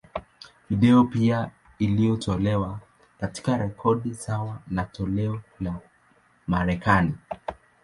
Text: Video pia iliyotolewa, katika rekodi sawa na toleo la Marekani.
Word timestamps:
Video 0.69 1.03
pia 1.03 1.51
iliyotolewa, 1.79 2.79
katika 3.19 3.57
rekodi 3.57 4.13
sawa 4.13 4.61
na 4.67 4.83
toleo 4.83 5.41
la 5.59 5.79
Marekani. 6.47 7.13